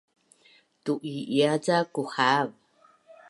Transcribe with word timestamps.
tu’i’ia 0.83 1.53
ca 1.65 1.77
kuhav 1.93 2.47